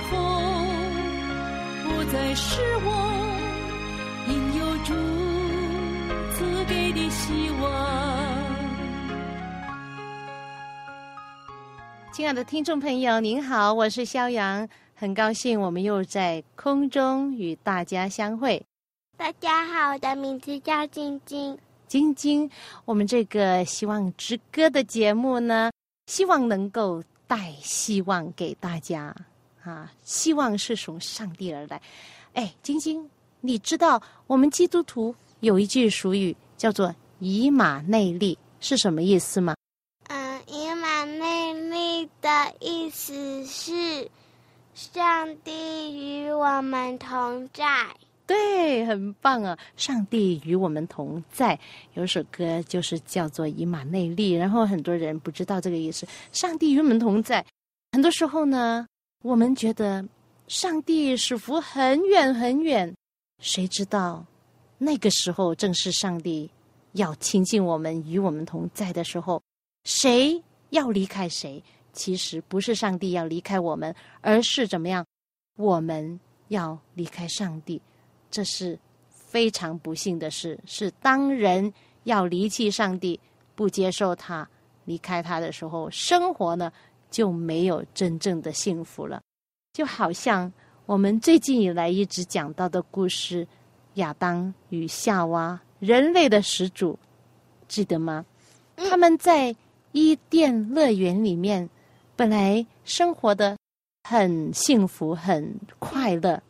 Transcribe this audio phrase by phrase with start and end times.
[0.00, 0.16] 后
[1.84, 2.88] 不再是我，
[4.28, 4.94] 因有主
[6.34, 7.64] 赐给的希望。
[12.12, 18.60] 亲爱的听众朋友，您好，我是肖阳，很高兴我们又在空中与大家相会。
[19.16, 21.56] 大家好，我的名字叫晶晶。
[21.86, 22.50] 晶晶，
[22.84, 25.70] 我们这个希望之歌的节目呢，
[26.06, 29.14] 希望能够带希望给大家
[29.68, 29.92] 啊！
[30.02, 31.80] 希望是从上帝而来。
[32.32, 33.08] 哎，晶晶，
[33.40, 39.54] 你知道我们基督徒有一句俗语叫做“以马内利”是什么意思吗？
[40.08, 44.10] 嗯，以马内利的意思是
[44.74, 47.64] 上帝与我们同在。
[48.26, 49.58] 对，很棒啊！
[49.76, 51.58] 上帝与我们同在，
[51.94, 56.06] 有首歌就是叫做《以马内利》，然后很多人不知道这个意思。
[56.30, 57.44] 上帝与我们同在，
[57.92, 58.86] 很多时候呢，
[59.24, 60.04] 我们觉得
[60.46, 62.94] 上帝似乎很远很远，
[63.40, 64.24] 谁知道
[64.78, 66.48] 那个时候正是上帝
[66.92, 69.42] 要亲近我们、与我们同在的时候。
[69.84, 71.62] 谁要离开谁？
[71.92, 75.04] 其实不是上帝要离开我们，而是怎么样？
[75.56, 77.82] 我们要离开上帝。
[78.30, 78.78] 这是
[79.10, 81.72] 非常不幸的事，是当人
[82.04, 83.18] 要离弃上帝、
[83.56, 84.48] 不接受他、
[84.84, 86.70] 离开他的时候，生活呢
[87.10, 89.20] 就没有真正的幸福了。
[89.72, 90.52] 就好像
[90.86, 93.46] 我们最近以来一直讲到的故事——
[93.94, 96.98] 亚当与夏娃，人类的始祖，
[97.68, 98.24] 记得吗？
[98.76, 99.54] 他们在
[99.92, 101.68] 伊甸乐园里面，
[102.16, 103.56] 本来生活的
[104.04, 106.42] 很幸福、很快乐，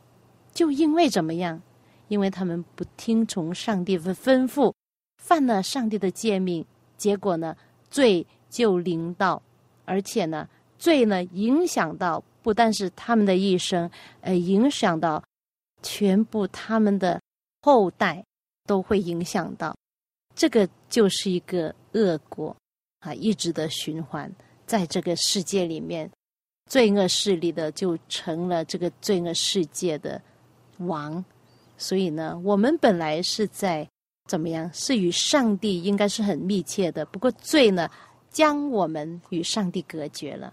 [0.53, 1.61] 就因为怎么样？
[2.09, 4.73] 因为他们不听从上帝的吩咐，
[5.23, 6.65] 犯了上帝的诫命，
[6.97, 7.55] 结果呢，
[7.91, 9.43] 罪就临到，
[9.85, 13.91] 而且呢，罪呢影响到不但是他们的一生，
[14.21, 15.23] 呃，影响到
[15.83, 17.21] 全部他们的
[17.61, 18.25] 后代
[18.67, 19.77] 都会影响到，
[20.35, 22.57] 这个就是一个恶果
[23.01, 24.33] 啊，一直的循环，
[24.67, 26.11] 在这个世界里面，
[26.71, 30.21] 罪恶势力的就成了这个罪恶世界的
[30.79, 31.23] 王。
[31.77, 33.89] 所以呢，我们本来是在
[34.29, 34.71] 怎么样？
[34.73, 37.05] 是与上帝应该是很密切的。
[37.07, 37.91] 不过罪呢，
[38.31, 40.53] 将我们与上帝隔绝了。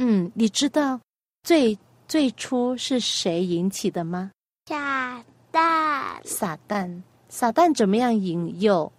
[0.00, 1.00] 嗯，你知道
[1.42, 1.76] 最
[2.06, 4.30] 最初是谁引起的吗？
[4.66, 6.22] 撒旦。
[6.24, 8.92] 撒旦，撒旦怎么样引诱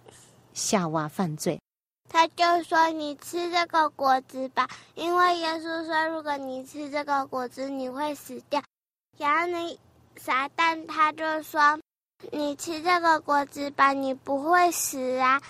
[0.52, 1.58] 夏娃犯罪？
[2.06, 8.62] 他就说：“你吃这个果子吧，因为耶稣说，如果你吃这个果子，你会死掉。”
[9.16, 9.78] 然后呢？
[10.16, 11.78] 撒旦他就说
[12.30, 15.40] ：“你吃这个果子吧，你不会死啊，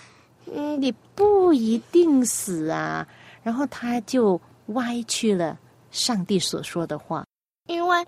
[0.47, 3.05] 嗯，你不一定死啊。”
[3.43, 4.41] 然后他就
[4.75, 5.58] 歪曲了
[5.91, 7.25] 上帝所说的话，
[7.69, 8.06] 因为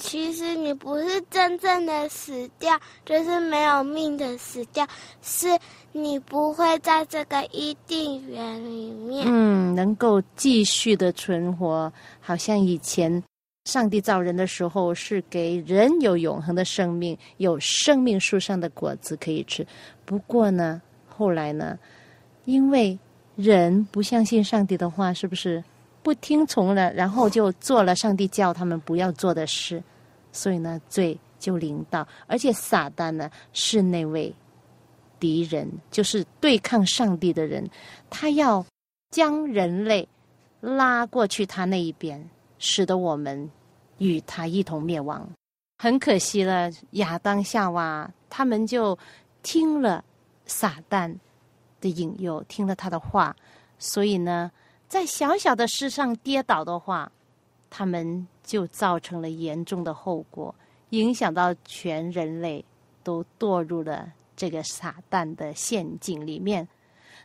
[0.00, 4.86] 其实你不是真正的死掉，就是没有命的死掉，
[5.22, 5.46] 是
[5.92, 13.22] 你不会在这个伊甸园里面，嗯，能够继续的存活，好像以前。
[13.66, 19.66] 上帝造人的时候是给人有永恒的生命，有生命树上的果子可以吃。
[20.04, 21.78] 不过呢，后来呢，
[22.44, 22.98] 因为
[23.36, 25.64] 人不相信上帝的话，是不是
[26.04, 29.82] 不听从了，然后就做了上帝叫他们不要做的事，
[30.30, 32.06] 所以呢，罪就临到。
[32.28, 34.32] 而且撒旦呢是那位
[35.18, 37.68] 敌人，就是对抗上帝的人，
[38.08, 38.64] 他要
[39.10, 40.06] 将人类
[40.60, 42.30] 拉过去他那一边。
[42.66, 43.50] 使得我们
[43.98, 45.28] 与他一同灭亡，
[45.76, 46.70] 很可惜了。
[46.92, 48.96] 亚当夏娃他们就
[49.42, 50.02] 听了
[50.46, 51.14] 撒旦
[51.80, 53.36] 的引诱，听了他的话，
[53.78, 54.50] 所以呢，
[54.94, 57.10] 在小小的事上跌倒的话，
[57.68, 60.54] 他们就造成了严重的后果，
[60.90, 62.64] 影响到全人类
[63.02, 66.68] 都堕入了这个撒旦的陷阱里面。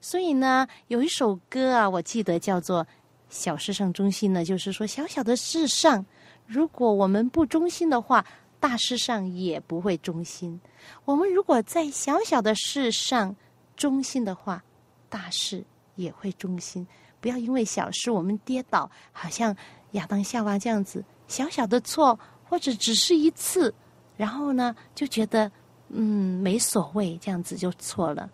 [0.02, 2.84] 所以呢，有一首歌啊，我记得叫做。
[3.30, 6.04] 小事上忠心呢，就是说，小小的事上，
[6.48, 8.26] 如果我们不忠心的话，
[8.60, 10.60] 大事上也不会忠心。
[11.06, 13.36] 我们如果在小小的事上
[13.76, 14.64] 忠心的话，
[15.08, 15.64] 大事
[15.94, 16.88] 也会忠心。
[17.20, 19.56] 不要因为小事我们跌倒，好像
[19.92, 23.74] 亚当夏娃这样子小小的错，或者只是一次，
[24.18, 25.52] 然后呢就觉得
[25.90, 28.30] 嗯没所谓，这样子就错了。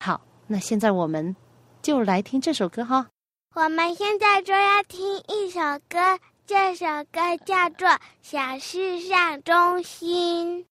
[0.00, 1.34] 好，那现在我们
[1.82, 3.06] 就来听这首歌哈。
[3.54, 7.88] 我们现在就要听一首歌，这首歌叫做
[8.20, 10.66] 《小事上中心》。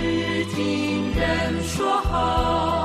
[0.00, 2.77] 只听人说好，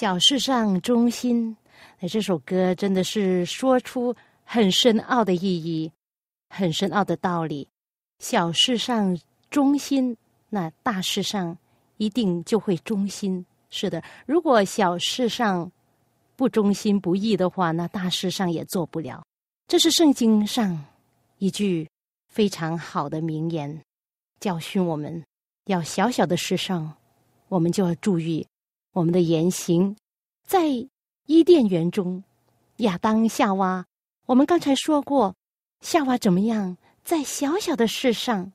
[0.00, 1.56] 小事上忠心，
[1.98, 4.14] 那这首歌真的是说出
[4.44, 5.90] 很深奥的意义，
[6.50, 7.66] 很深奥的道理。
[8.20, 9.18] 小事上
[9.50, 10.16] 忠心，
[10.50, 11.58] 那大事上
[11.96, 13.44] 一定就会忠心。
[13.70, 15.68] 是的，如果小事上
[16.36, 19.24] 不忠心不义的话，那大事上也做不了。
[19.66, 20.80] 这是圣经上
[21.38, 21.90] 一句
[22.28, 23.82] 非常好的名言，
[24.38, 25.20] 教训我们
[25.64, 26.94] 要小小的事上，
[27.48, 28.46] 我们就要注意
[28.98, 29.96] 我们的言行。
[30.44, 30.66] 在
[31.26, 32.24] 伊甸园中，
[32.78, 33.86] 亚当夏娃，
[34.26, 35.36] 我们刚才说过，
[35.80, 36.76] 夏娃怎么样？
[37.04, 38.52] 在小小的事上，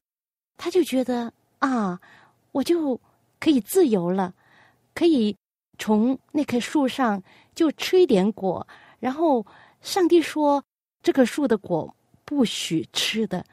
[0.58, 2.02] 他就觉得啊，
[2.52, 3.00] 我就
[3.40, 4.34] 可以自由了，
[4.94, 5.34] 可以
[5.78, 7.24] 从那棵树上
[7.56, 8.68] 就吃一点果。
[9.00, 9.46] 然后
[9.80, 10.62] 上帝说，
[11.02, 11.96] 这棵树的果
[12.26, 13.46] 不许吃的。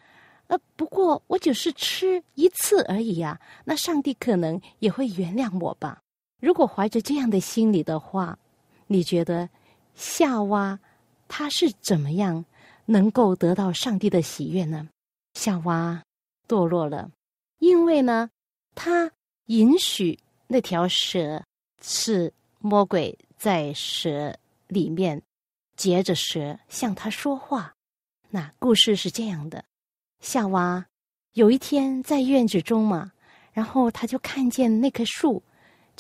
[0.49, 6.03] 呃，不过我只是吃一次而已呀、那上帝可能也会原谅我吧。
[6.41, 8.39] 如果怀着这样的心理的话，
[8.87, 9.49] 你觉得
[9.95, 10.79] 夏娃
[11.29, 12.45] 她是怎么样
[12.87, 14.89] 能够得到上帝的喜悦呢？
[15.35, 16.03] 夏娃
[16.49, 17.11] 堕落了，
[17.59, 18.31] 因为呢，
[18.75, 19.13] 她
[19.47, 20.19] 允许
[20.49, 21.45] 那条蛇
[21.83, 24.35] 是魔鬼在蛇
[24.67, 25.23] 里面
[25.77, 27.75] 结着蛇向她说话。
[28.31, 29.65] 那故事是这样的：
[30.21, 30.87] 夏娃
[31.35, 33.13] 有一天在院子中嘛，
[33.53, 35.43] 然后她就看见那棵树。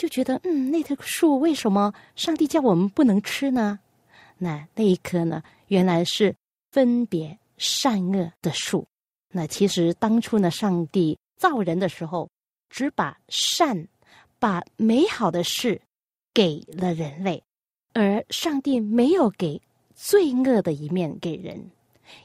[0.00, 3.78] 就觉得，嗯，那棵树为什么上帝叫我们不能吃呢？
[4.38, 6.34] 那那一棵呢，原来是
[6.70, 8.88] 分别善恶的树。
[9.30, 12.30] 那其实当初呢，上帝造人的时候，
[12.70, 13.86] 只把善、
[14.38, 15.78] 把美好的事
[16.32, 17.42] 给了人类，
[17.92, 19.60] 而上帝没有给
[19.94, 21.70] 罪恶的一面给人，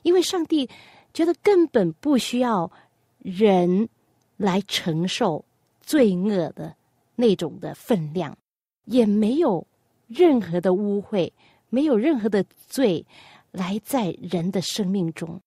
[0.03, 0.69] 因为上帝
[1.13, 2.71] 觉得根本不需要
[3.19, 3.89] 人
[4.37, 5.43] 来承受
[5.81, 6.73] 罪恶的
[7.15, 8.37] 那种的分量，
[8.85, 9.65] 也没有
[10.07, 11.31] 任何的污秽，
[11.69, 13.05] 没有任何的罪
[13.51, 15.41] 来在人的生命中，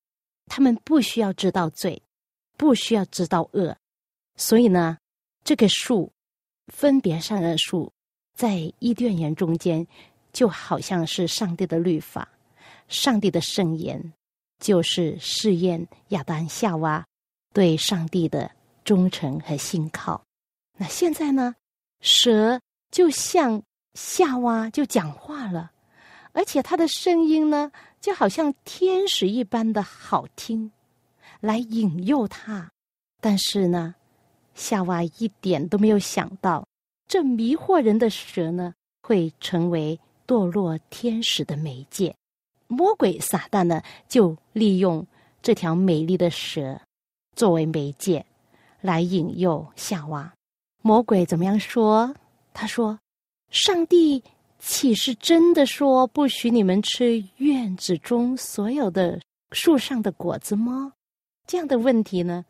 [0.46, 2.02] 他们不需要知道罪，
[2.56, 3.76] 不需要知道恶，
[4.36, 4.98] 所以呢，
[5.44, 6.12] 这个树
[6.72, 7.92] 分别善恶树
[8.34, 9.86] 在伊甸园中间。
[10.30, 12.28] 就好像是上帝的律法，
[12.86, 14.12] 上帝的圣言，
[14.60, 17.04] 就是试验亚当夏娃
[17.54, 18.48] 对上帝的
[18.84, 20.22] 忠诚和信靠。
[20.78, 21.54] 那现在呢，
[22.00, 22.58] 蛇
[22.90, 23.62] 就像
[23.94, 25.70] 夏娃就讲话了，
[26.32, 27.70] 而且他的声音呢，
[28.00, 30.72] 就好像天使一般的好听，
[31.40, 32.70] 来引诱他。
[33.20, 33.94] 但是呢，
[34.54, 36.66] 夏娃一点都没有想到，
[37.06, 40.00] 这迷惑人的蛇呢，会成为。
[40.28, 42.14] 堕落天使的媒介，
[42.66, 45.06] 魔鬼撒旦呢，就利用
[45.40, 46.78] 这条美丽的蛇
[47.34, 48.26] 作为媒介，
[48.82, 50.30] 来引诱夏娃。
[50.82, 52.14] 魔鬼怎么样说？
[52.52, 52.98] 他说
[53.50, 54.22] ：“上帝
[54.58, 59.20] 岂是真的说不许你们吃院子中所有的
[59.52, 60.92] 树上的果子吗？”
[61.46, 62.44] 这样的问题呢，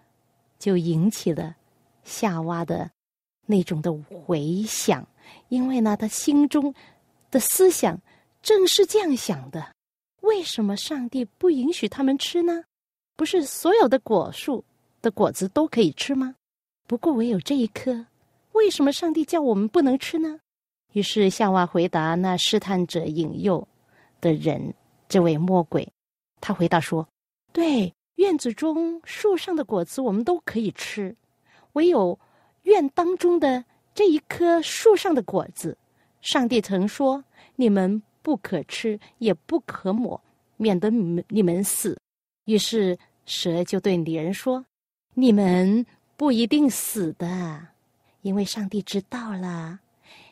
[0.59, 1.57] 就引起了
[2.05, 2.91] 夏娃的
[3.47, 5.07] 那种的回响，
[5.49, 6.75] 因为呢，他心中。
[7.31, 8.01] 的思想
[8.41, 9.75] 正是这样想的：
[10.23, 12.65] 为什么上帝不允许他们吃呢？
[13.17, 14.65] 不是所有的果树
[15.03, 16.35] 的果子都可以吃吗？
[16.87, 18.07] 不过唯有这一颗，
[18.53, 20.41] 为什么上帝叫我们不能吃呢？
[20.93, 23.67] 于是夏娃回答那试探者引诱
[24.21, 24.75] 的人，
[25.09, 25.87] 这位魔鬼，
[26.41, 27.07] 他回答说
[27.53, 31.15] ：“对，院子中树上的果子我们都可以吃，
[31.75, 32.19] 唯有
[32.63, 33.65] 院当中的
[33.95, 35.77] 这一棵树上的果子。”
[36.21, 37.23] 上帝曾说
[37.55, 40.21] ：“你们不可吃，也不可抹，
[40.57, 41.97] 免得你们你们死。”
[42.47, 44.65] 于是蛇就对女人说
[45.15, 45.85] ：“你们
[46.17, 47.69] 不一定死的，
[48.23, 49.81] 因为上帝知道了，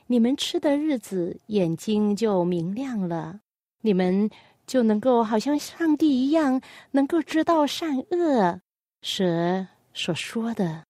[0.06, 3.40] 你们吃的日子眼睛就明亮了，
[3.82, 4.28] 你们
[4.66, 8.60] 就能够好像上帝一样，能够知道善恶。”
[9.02, 10.84] 蛇所说的：“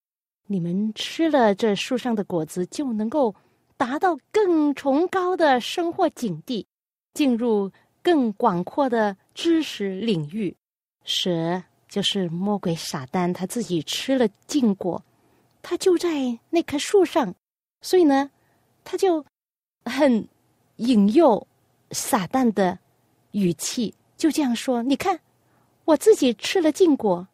[0.47, 3.35] 你们吃了这树上的果子，就能够。”
[3.79, 6.67] 达到更崇高的生活境地，
[7.13, 7.71] 进入
[8.03, 10.57] 更广阔的知识领域。
[11.05, 15.05] 蛇就是魔鬼撒旦，他自己吃了禁果，
[15.69, 17.35] 他就在那棵树上，
[17.81, 18.31] 所以呢，
[18.85, 19.27] 他就
[19.85, 20.29] 很
[20.77, 21.45] 引诱
[21.91, 22.79] 撒旦的
[23.33, 25.19] 语气，就这样说：“你看，
[25.85, 27.27] 我自己吃了禁果，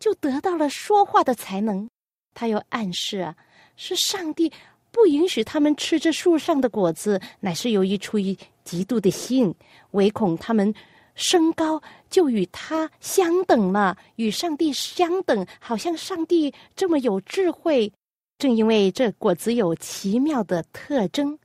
[0.00, 1.88] 就得到了说话的才能。”
[2.34, 3.36] 他又暗示啊，
[3.76, 4.52] 是上帝。
[4.90, 9.54] 不允许他们吃这树上的果子，乃是由于出于嫉妒的心，
[9.92, 10.74] 唯恐他们
[11.16, 17.92] 升高就与他相等了，与上帝相等，好像上帝这么有智慧。
[18.38, 21.38] 正因为这果子有奇妙的特征，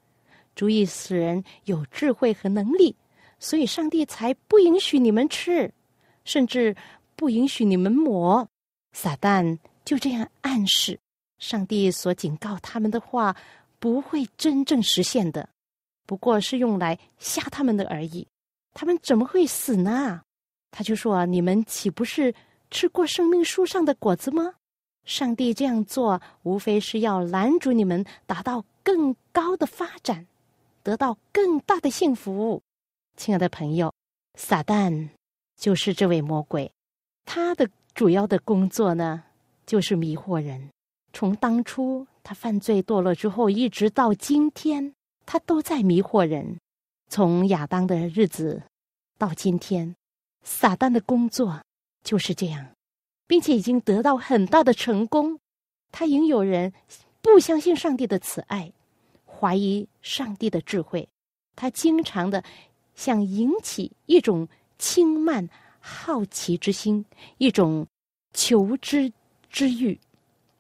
[0.56, 2.96] 足以使人有智慧和能力，
[3.40, 5.74] 所以上帝才不允许你们吃，
[6.26, 6.76] 甚至
[7.16, 8.46] 不允许你们磨。
[8.92, 11.00] 撒旦就这样暗示。
[11.40, 13.36] 上帝所警告他们的话
[13.80, 15.48] 不会真正实现的，
[16.06, 18.28] 不过是用来吓他们的而已。
[18.74, 20.22] 他们怎么会死呢？
[20.72, 22.34] 他就说：“你们岂不是
[22.70, 24.54] 吃过生命树上的果子吗？”
[25.04, 30.28] 上帝这样做，无非是要拦住你们达到更高的发展，
[30.84, 32.62] 得到更大的幸福。
[33.18, 33.94] 亲爱的朋友，
[34.38, 35.10] 撒旦
[35.58, 36.72] 就是这位魔鬼，
[37.26, 39.24] 他的主要的工作呢，
[39.66, 40.70] 就是迷惑人。
[41.14, 44.94] 从当初他犯罪堕落之后，一直到今天，
[45.26, 46.58] 他都在迷惑人。
[47.12, 48.64] 从亚当的日子
[49.18, 49.98] 到今天，
[50.44, 51.62] 撒旦的工作
[52.06, 52.66] 就是这样，
[53.28, 55.38] 并且已经得到很大的成功。
[55.92, 56.72] 他引诱人
[57.22, 58.72] 不相信上帝的慈爱，
[59.26, 61.10] 怀疑上帝的智慧。
[61.54, 62.42] 他经常的
[62.96, 65.50] 想引起一种轻慢、
[65.82, 67.06] 好奇之心，
[67.38, 67.86] 一种
[68.34, 69.12] 求知
[69.50, 70.00] 之欲。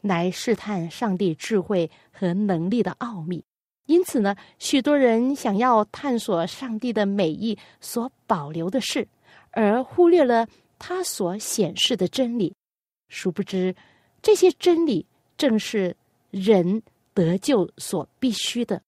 [0.01, 3.41] 来试探上帝智慧和能力的奥秘，
[3.85, 9.07] 因此呢，许多人想要探索上帝的美意所保留的事，
[9.51, 10.47] 而忽略了
[10.79, 12.53] 他所显示的真理。
[13.09, 13.75] 殊不知，
[14.21, 15.05] 这些真理
[15.38, 15.95] 正是
[16.29, 16.81] 人
[17.13, 18.81] 得救所必须的。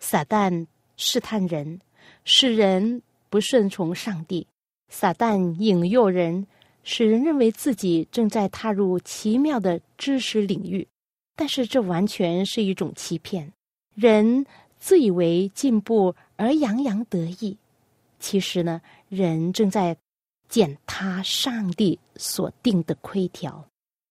[0.00, 1.80] 撒旦试探人，
[2.24, 4.46] 使人不顺从上帝；
[4.88, 6.46] 撒旦引诱人。
[6.84, 10.88] 使人认为自己正在踏入奇妙的知识领域，
[11.36, 13.52] 但是这完全是一种欺骗。
[14.00, 14.46] 人
[14.78, 17.58] 自以为进步而洋洋得意。
[18.20, 19.96] 其实呢，人正在
[20.48, 23.64] 践踏上帝所定的规条，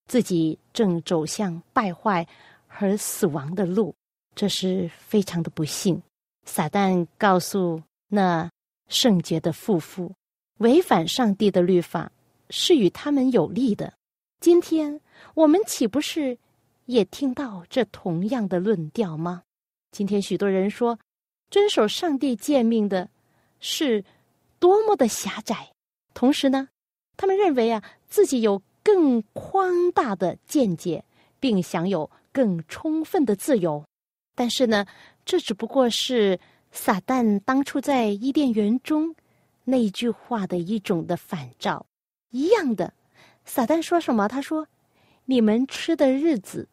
[0.05, 2.27] 自己正走向败坏
[2.67, 3.95] 和死亡的路，
[4.35, 6.01] 这是非常的不幸。
[6.43, 8.49] 撒旦告诉那
[8.89, 10.11] 圣洁的夫妇，
[10.57, 12.11] 违反上帝的律法
[12.49, 13.93] 是与他们有利的。
[14.41, 14.99] 今天
[15.33, 16.37] 我们岂不是
[16.87, 19.43] 也听到这同样的论调吗？
[19.91, 20.99] 今天许多人说，
[21.49, 23.09] 遵守上帝诫命的
[23.59, 24.03] 是
[24.59, 25.71] 多么的狭窄，
[26.13, 26.69] 同时呢，
[27.15, 31.03] 他们认为啊自己有更宽大的见解，
[31.39, 33.83] 并享有更充分的自由。
[34.35, 34.85] 但是呢，
[35.25, 36.39] 这只不过是
[36.71, 39.15] 撒旦当初在伊甸园中
[39.63, 41.85] 那句话的一种的反照。
[42.29, 42.93] 一样的，
[43.45, 44.27] 撒旦说什么？
[44.27, 44.67] 他说
[45.25, 46.67] ：“你们吃的日子，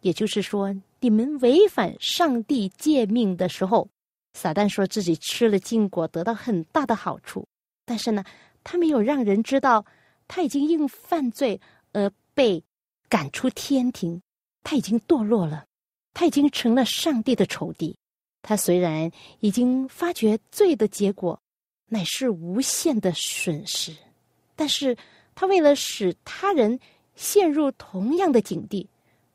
[0.00, 3.88] 也就是说，你们违反上帝诫命的时候，
[4.34, 7.44] 撒旦说自己吃了禁果得到很大的好处。
[7.84, 8.22] 但是呢，
[8.62, 9.84] 他没有让人知道，
[10.28, 12.62] 他已经因犯罪而被
[13.08, 14.22] 赶出天庭，
[14.62, 15.64] 他已经堕落了。”
[16.14, 17.96] 他已经成了上帝的仇敌。
[18.40, 21.40] 他虽然已经发觉罪的结果
[21.88, 23.92] 乃是无限的损失，
[24.54, 24.96] 但是
[25.34, 26.78] 他为了使他人
[27.16, 28.88] 陷入同样的境地，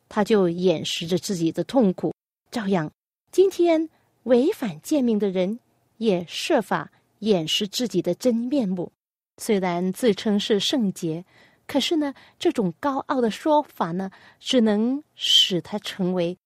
[0.10, 2.14] 他就掩饰着自己的痛苦。
[2.52, 2.92] 照样，
[3.32, 3.90] 今天
[4.24, 5.60] 违反诫命的人
[5.98, 8.92] 也设法掩饰自己的真面目。
[9.38, 11.24] 虽然自称是圣洁，
[11.68, 14.10] 可是呢，这种高傲的说法呢，
[14.40, 16.38] 只能使他成为。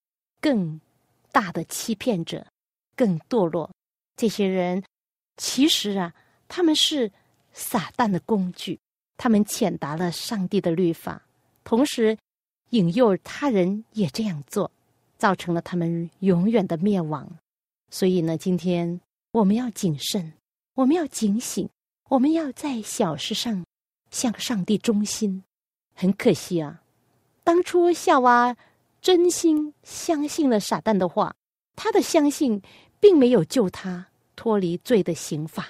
[0.43, 0.81] 更
[1.31, 2.43] 大的欺骗者，
[2.95, 3.69] 更堕落。
[4.17, 4.83] 这些人
[5.37, 6.11] 其实啊，
[6.47, 7.11] 他们是
[7.53, 8.79] 撒旦的工具，
[9.17, 11.23] 他们潜达了上帝的律法，
[11.63, 12.17] 同时
[12.71, 14.69] 引诱他人也这样做，
[15.17, 17.37] 造成了他们永远的灭亡。
[17.89, 18.99] 所以呢，今天
[19.31, 20.33] 我们要谨慎，
[20.73, 21.69] 我们要警醒，
[22.09, 23.65] 我们要在小事上
[24.09, 25.43] 向上帝忠心。
[25.93, 26.81] 很可惜啊，
[27.45, 28.57] 当初夏娃。
[29.01, 31.35] 真心相信了撒旦的话，
[31.75, 32.61] 他的相信
[32.99, 35.69] 并没有救他脱离罪的刑罚。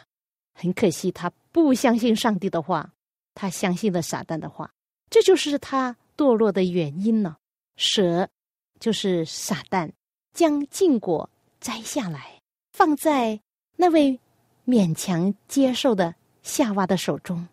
[0.54, 2.92] 很可惜，他不相信上帝的话，
[3.34, 4.70] 他相信了撒旦的话，
[5.10, 7.38] 这就是他堕落的原因呢。
[7.76, 8.28] 蛇
[8.80, 9.92] 就是撒旦，
[10.34, 13.40] 将禁果摘下来，放在
[13.76, 14.20] 那位
[14.66, 17.48] 勉强接受的夏娃的手中。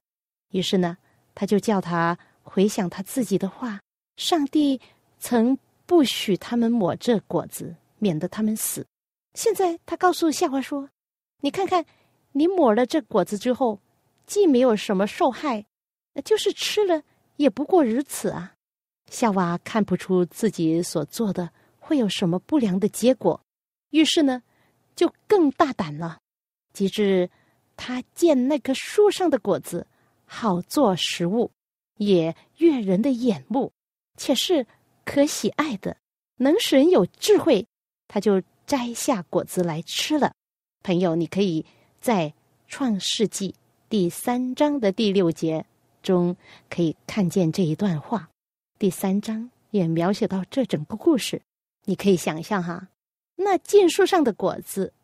[0.50, 0.96] 于是呢，
[1.34, 3.80] 他就叫他回想他自己的话，
[4.16, 4.80] 上帝
[5.18, 5.58] 曾。
[5.88, 8.86] 不许他们抹这果子，免得他们死。
[9.32, 10.86] 现在他告诉夏娃说
[11.40, 11.82] ：“你看看，
[12.32, 13.80] 你抹了这果子之后，
[14.26, 15.64] 既没有什么受害，
[16.26, 17.02] 就是吃了
[17.38, 18.52] 也不过如此啊。”
[19.10, 23.40] 夏娃看不出自己所做的会有什么不良的结果，
[23.88, 24.42] 于是呢，
[24.94, 26.18] 就更大胆了。
[26.74, 27.30] 及至
[27.74, 29.86] 他见那棵树上的果子
[30.26, 31.50] 好做食物，
[31.96, 33.72] 也悦人的眼目，
[34.18, 34.66] 且是。
[35.10, 35.96] 可喜爱的，
[36.36, 37.66] 能使人有智慧，
[38.08, 40.34] 他就摘下果子来吃了。
[40.82, 41.64] 朋友，你可以
[41.98, 42.28] 在
[42.66, 43.52] 《创世纪》
[43.88, 45.64] 第三章的第六节
[46.08, 46.34] 中
[46.70, 48.30] 可以看见这一段话。
[48.78, 51.42] 第三章也描写到这整个故事。
[51.84, 52.88] 你可以想象哈，
[53.36, 54.94] 那剑树上的果子，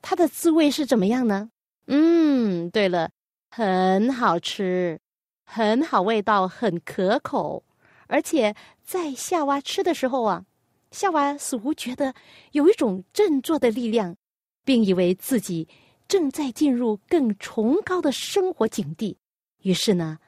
[0.00, 1.50] 它的滋味是怎么样呢？
[1.88, 3.10] 嗯，对了，
[3.50, 4.98] 很好吃，
[5.44, 7.62] 很好味道，很可口。
[8.06, 10.46] 而且在夏娃吃的时候啊，
[10.90, 12.14] 夏娃似乎觉得
[12.52, 14.16] 有一种振作的力量，
[14.64, 15.68] 并以为自己
[16.08, 19.18] 正在进入更崇高的生活境地。
[19.62, 20.18] 于是呢，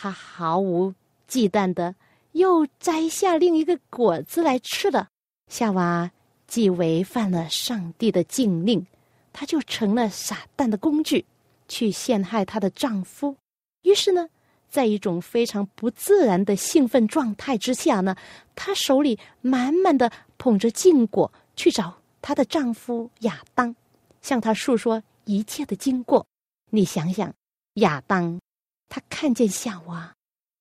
[0.00, 0.94] 他毫无
[1.26, 1.96] 忌惮的
[2.30, 5.08] 又摘下另一个果子来吃了。
[5.50, 6.08] 夏娃
[6.46, 8.86] 既违反了上帝的禁令，
[9.32, 11.24] 她就成了撒旦的工具，
[11.66, 13.36] 去陷害她的丈夫。
[13.82, 14.28] 于是呢。
[14.70, 18.14] 在一种非常不自然的兴奋状态之下呢，
[18.54, 23.74] 她手里满满的捧着禁果去找她的丈夫亚当，
[24.20, 26.26] 向他诉说一切的经过。
[26.68, 27.32] 你想想，
[27.76, 28.38] 亚当
[28.88, 30.14] 他看见夏娃，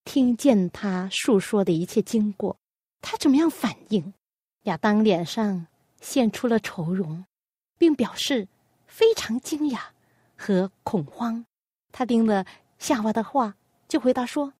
[0.05, 2.57] 听见他诉说的一切经过，
[3.01, 4.13] 他怎么样反应？
[4.63, 5.67] 亚当脸上
[6.01, 7.25] 现出了愁容，
[7.77, 8.47] 并表示
[8.85, 9.79] 非常惊讶
[10.35, 11.45] 和恐慌。
[11.91, 12.45] 他听了
[12.77, 13.55] 夏娃的话。
[13.87, 14.51] 就回答说：“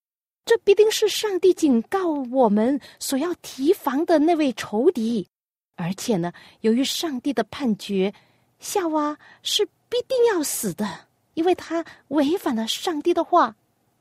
[0.46, 5.28] 这必定是上帝警告我们所要提防的那位仇敌，
[5.76, 8.14] 而且呢，由于上帝的判决，
[8.58, 11.07] 夏娃是必定要死的，
[11.38, 13.54] 因为他违反了上帝的话，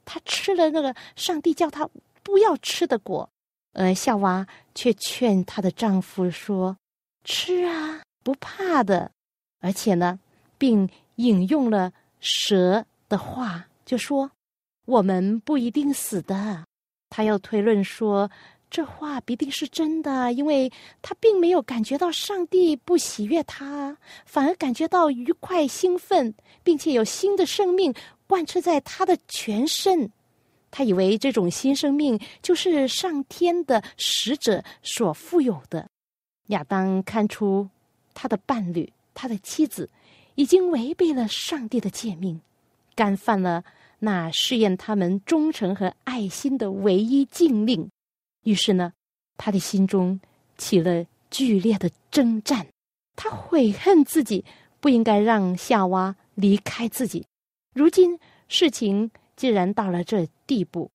[0.06, 1.88] 他吃了那个上帝叫他
[2.24, 3.30] 不要吃的果，
[3.74, 6.76] 而夏娃却劝她的丈夫说
[7.24, 9.12] ：‘吃啊，不怕的。’
[9.62, 10.20] 而且呢，
[10.58, 14.32] 并引用了蛇的话，就说
[14.86, 16.66] ：“我们不一定死的。”
[17.08, 18.32] 他又推论说，
[18.70, 27.94] 这话必定是真的，因为他并没有感觉到上帝不喜悦他，反而感觉到愉快、兴奋，并且有新的生命
[28.28, 30.12] 贯彻在他的全身。
[30.70, 35.88] 他以为这种新生命就是上天的使者所富有的。
[36.48, 37.68] 亚当看出
[38.14, 39.90] 他的伴侣，他的妻子，
[40.36, 42.42] 已经违背了上帝的诫命，
[42.96, 43.64] 干犯了。
[44.00, 47.90] 那试验他们忠诚和爱心的唯一禁令，
[48.48, 48.94] 于是呢，
[49.36, 50.18] 他的心中
[50.58, 52.66] 起了剧烈的征战。
[53.18, 54.46] 他悔恨自己
[54.80, 57.26] 不应该让夏娃离开自己。
[57.74, 60.90] 如今事情既然到了这地步，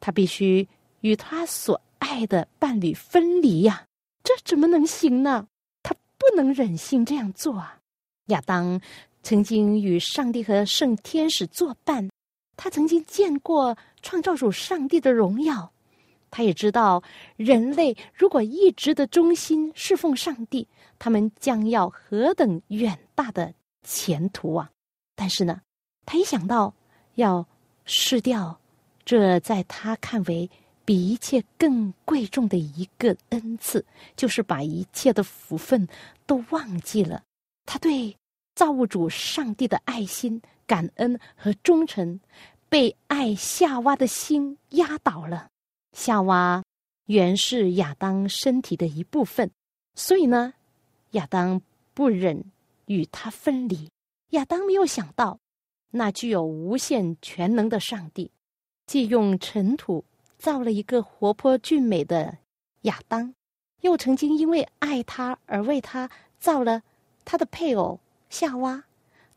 [0.00, 0.68] 他必须
[1.00, 3.86] 与他所爱的伴侣分离呀！
[4.22, 5.48] 这怎么能行呢？
[5.82, 7.78] 他不能忍心这样做啊！
[8.26, 8.78] 亚当
[9.22, 12.10] 曾经与上帝和圣天使作伴。
[12.58, 15.72] 他曾经见过创造主上帝的荣耀，
[16.30, 17.02] 他也知道
[17.36, 20.66] 人类如果一直的忠心侍奉上帝，
[20.98, 24.70] 他们将要何等远大的前途啊！
[25.14, 25.60] 但是呢，
[26.06, 26.72] 他一想到
[27.14, 27.46] 要
[27.84, 28.58] 失掉
[29.04, 30.50] 这在他看为
[30.84, 33.84] 比一切更贵重的一个恩赐，
[34.16, 35.88] 就是把一切的福分
[36.26, 37.22] 都忘记了，
[37.66, 38.16] 他对
[38.54, 40.40] 造物主上帝的爱心。
[40.68, 42.20] 感恩和忠诚
[42.68, 45.48] 被爱夏娃的心压倒了。
[45.98, 46.62] 夏娃
[47.06, 49.50] 原是亚当身体的一部分，
[49.96, 50.54] 所以呢，
[51.10, 51.60] 亚当
[51.92, 52.52] 不忍
[52.86, 53.90] 与他分离。
[54.28, 55.40] 亚当没有想到，
[55.90, 58.30] 那具有无限全能的上帝，
[58.86, 60.04] 既用尘土
[60.38, 62.38] 造了一个活泼俊美的
[62.82, 63.34] 亚当，
[63.80, 66.08] 又曾经因为爱他而为他
[66.38, 66.80] 造了
[67.24, 67.98] 他的配偶
[68.30, 68.84] 夏娃。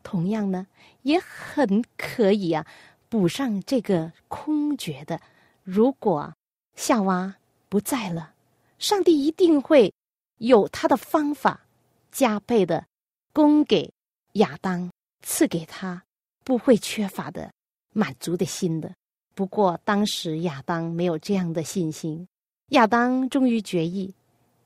[0.04, 0.68] 同样呢，
[1.02, 2.64] 也很可以啊，
[3.08, 5.20] 补上这个空缺的。
[5.64, 6.32] 如果
[6.74, 7.34] 夏娃
[7.68, 8.34] 不在了，
[8.78, 9.92] 上帝一定会
[10.38, 11.66] 有他的方法，
[12.10, 12.86] 加倍的
[13.32, 13.92] 供给
[14.32, 14.90] 亚当，
[15.22, 16.02] 赐给他
[16.44, 17.52] 不会缺乏的
[17.92, 18.92] 满足的心的。
[19.34, 22.26] 不过当时亚当没有这样的信心，
[22.68, 24.14] 亚当终于决意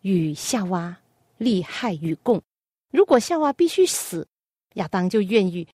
[0.02, 0.96] 与夏娃
[1.36, 2.42] 利害与共。
[2.92, 4.26] 如果夏娃必须死。
[4.76, 5.66] 亚当就愿意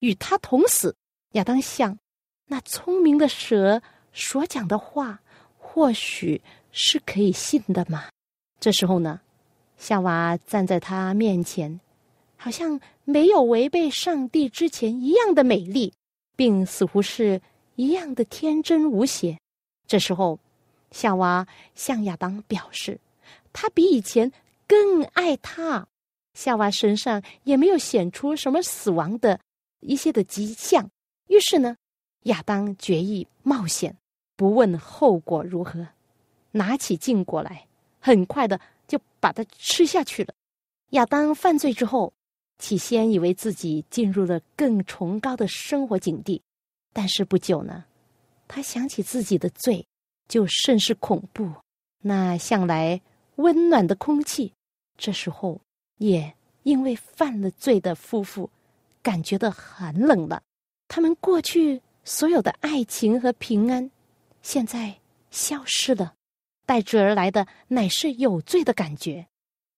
[0.00, 0.96] 与他同死。
[1.34, 1.96] 亚当想，
[2.46, 3.80] 那聪明的蛇
[4.12, 5.22] 所讲的话，
[5.78, 8.08] 或许是可以信的嘛。
[8.58, 9.20] 这时候呢，
[9.76, 11.78] 夏娃站在他面前，
[12.36, 15.92] 好像没有违背上帝之前一样的美丽，
[16.34, 17.40] 并似乎是
[17.76, 19.38] 一样的天真无邪。
[19.86, 20.40] 这时候，
[20.90, 22.98] 夏娃向亚当表示，
[23.52, 24.32] 他比以前
[24.66, 25.86] 更爱他。
[26.34, 29.38] 夏娃身上也没有显出什么死亡的
[29.78, 30.90] 一些的迹象，
[31.28, 31.76] 于是呢，
[32.24, 33.96] 亚当决意冒险，
[34.38, 35.88] 不问后果如何，
[36.52, 37.66] 拿起禁果来，
[37.98, 40.32] 很快的就把它吃下去了。
[40.90, 42.12] 亚当犯罪之后，
[42.60, 46.40] 起先以为自己进入了更崇高的生活境地，
[46.92, 47.84] 但是不久呢，
[48.46, 49.84] 他想起自己的罪，
[50.28, 51.50] 就甚是恐怖。
[52.00, 53.00] 那向来
[53.34, 54.54] 温暖的空气，
[54.96, 55.60] 这时候。
[55.98, 58.48] 也因为犯了罪的夫妇，
[59.02, 60.40] 感觉到寒冷了。
[60.86, 63.90] 他们过去所有的爱情和平安，
[64.42, 64.98] 现在
[65.30, 66.14] 消失了，
[66.64, 69.26] 带之而来的乃是有罪的感觉，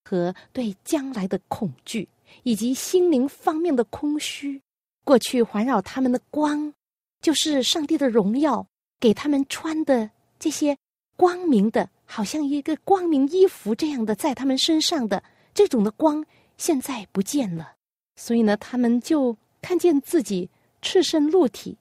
[0.05, 2.09] 和对将来的恐惧，
[2.42, 4.61] 以及心灵方面的空虚。
[5.05, 6.73] 过去环绕他们的光，
[7.20, 8.66] 就是上帝的荣耀，
[9.01, 10.77] 给他们穿的这些
[11.16, 15.23] 光明的，好像一个光明衣服这样的，在他们身上的。
[15.53, 16.25] 这种的光
[16.57, 17.75] 现在不见了，
[18.14, 20.49] 所以呢，他们就看见自己
[20.81, 21.77] 赤身露体，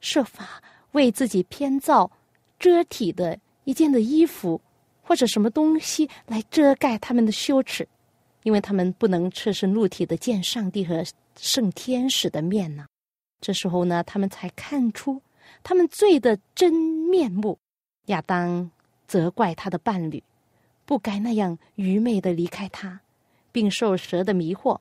[0.00, 2.10] 设法为自己编造
[2.62, 4.60] 遮体的一件的衣服，
[5.02, 7.86] 或者什么东西来遮盖他们的羞耻，
[8.44, 11.04] 因为他们不能赤身露体的见上帝和
[11.36, 12.86] 圣天使的面呢。
[13.40, 15.20] 这时候呢，他们才看出
[15.64, 17.58] 他们罪的真面目。
[18.06, 18.70] 亚当
[19.08, 20.22] 责怪他的伴侣，
[20.84, 23.00] 不该那样愚昧的离开他。
[23.54, 24.78] 并受蛇的迷惑，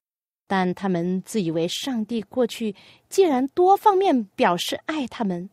[0.48, 2.74] 但他们自以为上帝过去
[3.10, 5.50] 既然多方面表示爱他们，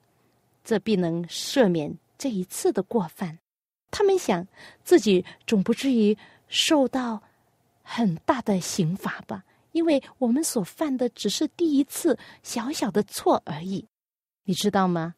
[0.62, 3.38] 这必能赦免这一次的过犯。
[3.90, 4.46] 他们想
[4.85, 7.22] 自己总不至于受到
[7.83, 9.44] 很大的刑罚吧？
[9.72, 13.87] 因为我们所犯的只是第一次小小的错而已，
[14.44, 15.14] 你知道吗？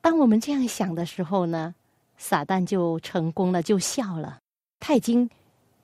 [0.00, 1.74] 当我们这样想的时候呢，
[2.18, 4.40] 撒旦就成功了，就笑了。
[4.78, 5.30] 他已经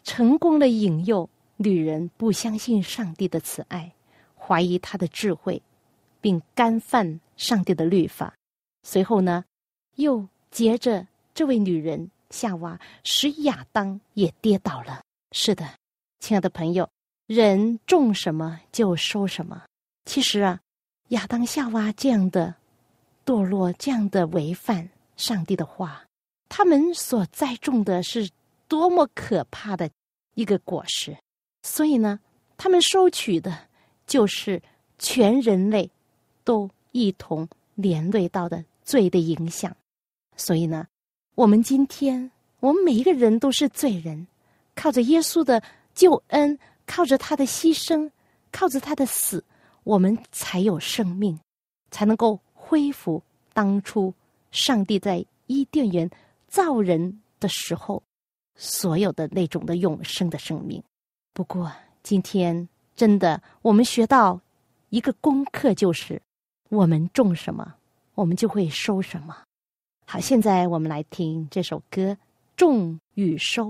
[0.02, 1.28] 成功的引诱。
[1.58, 3.94] 女人不相信上帝的慈爱，
[4.36, 5.62] 怀疑他的智慧，
[6.20, 8.34] 并干犯上帝的律法。
[8.82, 9.46] 随后呢，
[9.94, 15.02] 又接着这位女人夏娃，使亚当也跌倒了。
[15.32, 15.68] 是的，
[16.18, 16.88] 亲爱的朋友，
[17.26, 19.64] 人种什么就收什么。
[20.06, 20.58] 其实啊，
[21.08, 22.54] 亚当夏娃这样的
[23.26, 24.88] 堕落，这样的违反
[25.18, 26.02] 上帝的话，
[26.48, 28.30] 他们所栽种的是
[28.66, 29.90] 多么可怕的
[30.36, 31.14] 一个果实。
[31.64, 32.18] 所以呢，
[32.56, 33.68] 他们收取的
[34.06, 34.62] 就是
[34.98, 35.90] 全人类
[36.44, 39.76] 都一同连累到的罪的影响。
[40.36, 40.86] 所以呢，
[41.34, 44.26] 我们今天，我们每一个人都是罪人，
[44.74, 45.62] 靠着耶稣的
[45.94, 48.10] 救恩，靠着他的牺牲，
[48.52, 49.42] 靠着他的死。
[49.84, 51.38] 我们才有生命，
[51.92, 53.22] 才能够恢复
[53.52, 54.12] 当初
[54.50, 56.10] 上帝在伊甸园
[56.48, 58.02] 造人的时候
[58.56, 60.82] 所有的那种的永生的生命。
[61.32, 61.70] 不过，
[62.02, 64.40] 今天真的我们学到
[64.88, 66.20] 一个功课，就是
[66.68, 67.74] 我们种什么，
[68.16, 69.45] 我们就会收什么。
[70.08, 72.12] 好，现在我们来听这首歌
[72.56, 73.64] 《种与收》。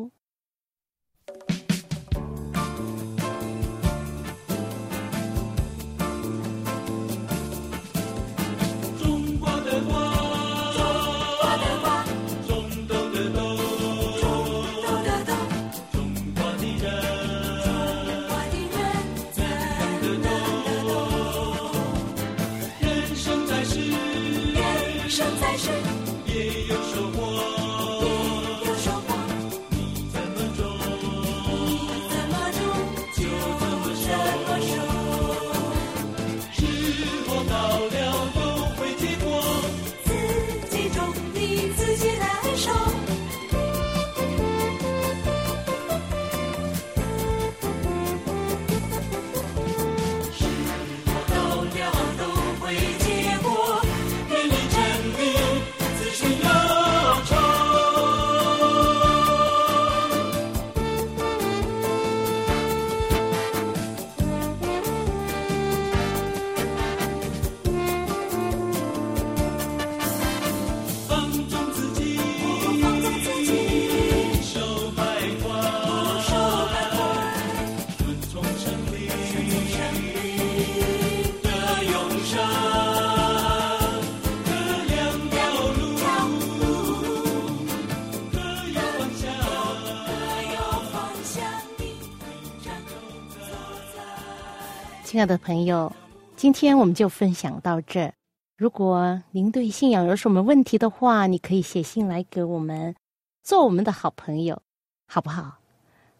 [95.16, 95.90] 亲爱的朋友，
[96.36, 98.12] 今天我们就分享到这。
[98.54, 102.94] 如果您对信仰有什么问题的话，你可以写信来给我们，
[103.42, 104.60] 做我们的好朋友，
[105.08, 105.54] 好不好？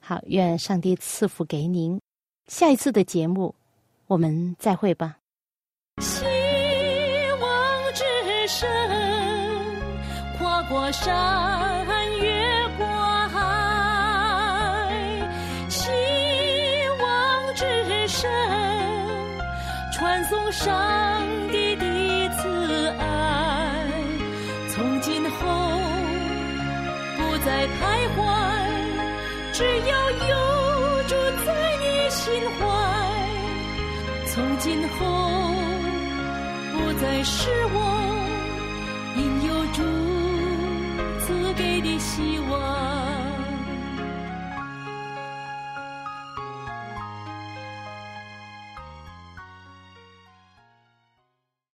[0.00, 2.00] 好，愿上帝赐福给您。
[2.46, 3.54] 下一次的节目，
[4.06, 5.18] 我们再会吧。
[6.00, 6.24] 希
[7.38, 8.02] 望之
[8.48, 8.66] 声，
[10.38, 11.86] 跨过山，
[20.52, 21.84] 上帝的
[22.36, 23.04] 慈爱。
[24.68, 25.36] 从今后
[27.16, 27.78] 不再徘
[28.14, 28.18] 徊，
[29.52, 31.48] 只要有住在
[31.80, 32.24] 你心
[32.58, 32.60] 怀。
[34.26, 34.96] 从今后
[36.72, 37.95] 不再是我